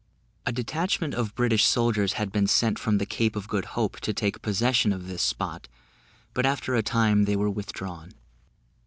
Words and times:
A 0.47 0.51
detachment 0.51 1.13
of 1.13 1.35
British 1.35 1.63
soldiers 1.63 2.13
had 2.13 2.31
been 2.31 2.47
sent 2.47 2.79
from 2.79 2.97
the 2.97 3.05
Cape 3.05 3.35
of 3.35 3.47
Good 3.47 3.65
Hope 3.77 3.99
to 3.99 4.11
take 4.15 4.41
possession 4.41 4.91
of 4.91 5.05
this 5.07 5.21
spot: 5.21 5.67
but 6.33 6.43
after 6.43 6.73
a 6.73 6.81
time 6.81 7.25
they 7.25 7.35
were 7.35 7.51
withdrawn. 7.51 8.13